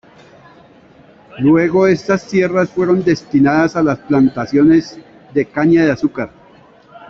Luego 1.41 1.85
estas 1.85 2.25
tierras 2.27 2.71
fueron 2.71 3.03
destinadas 3.03 3.75
a 3.75 3.83
las 3.83 3.99
plantaciones 3.99 4.97
de 5.31 5.45
caña 5.45 5.85
de 5.85 5.91
azúcar. 5.91 6.31